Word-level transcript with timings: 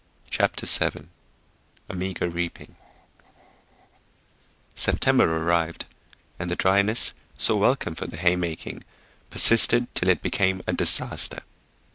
CHAPTER 0.31 0.65
VII 0.65 1.09
A 1.87 1.93
MEAGER 1.95 2.27
REAPING 2.27 2.75
SEPTEMBER 4.73 5.37
arrived, 5.43 5.85
and 6.39 6.49
the 6.49 6.55
dryness 6.55 7.13
so 7.37 7.55
welcome 7.55 7.93
for 7.93 8.07
the 8.07 8.17
hay 8.17 8.35
making 8.35 8.83
persisted 9.29 9.93
till 9.93 10.09
it 10.09 10.23
became 10.23 10.63
a 10.65 10.73
disaster. 10.73 11.43